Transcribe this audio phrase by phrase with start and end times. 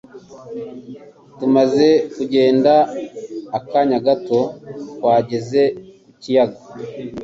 [1.37, 2.73] Tumaze kugenda
[3.57, 4.39] akanya gato,
[4.97, 5.61] twageze
[6.03, 6.59] ku kiyaga